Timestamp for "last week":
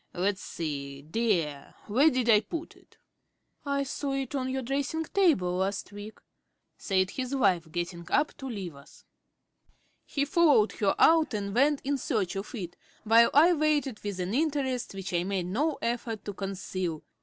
5.57-6.17